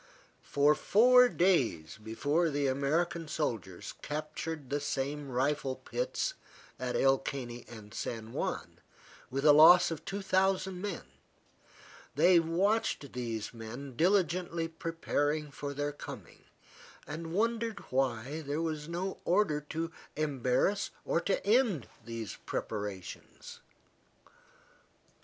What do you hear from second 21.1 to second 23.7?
to end these preparations.